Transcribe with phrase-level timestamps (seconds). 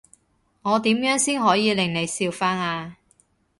[0.63, 2.97] 我點樣先可以令你笑返呀？